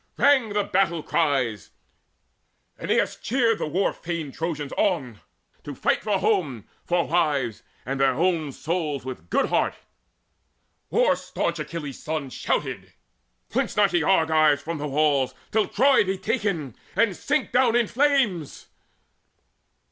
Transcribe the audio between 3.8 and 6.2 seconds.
fain Trojans on To fight for